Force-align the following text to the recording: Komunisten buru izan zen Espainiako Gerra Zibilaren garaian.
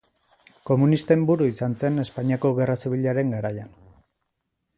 Komunisten 0.69 1.27
buru 1.31 1.49
izan 1.49 1.75
zen 1.83 2.05
Espainiako 2.05 2.53
Gerra 2.61 2.79
Zibilaren 2.85 3.37
garaian. 3.37 3.71